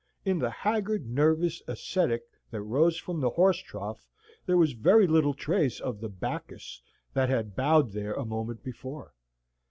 In 0.25 0.39
the 0.39 0.49
haggard, 0.49 1.07
nervous 1.07 1.61
ascetic 1.67 2.23
that 2.49 2.63
rose 2.63 2.97
from 2.97 3.19
the 3.19 3.29
horse 3.29 3.59
trough 3.59 4.09
there 4.47 4.57
was 4.57 4.71
very 4.73 5.05
little 5.05 5.35
trace 5.35 5.79
of 5.79 6.01
the 6.01 6.09
Bacchus 6.09 6.81
that 7.13 7.29
had 7.29 7.55
bowed 7.55 7.91
there 7.91 8.13
a 8.13 8.25
moment 8.25 8.63
before. 8.63 9.13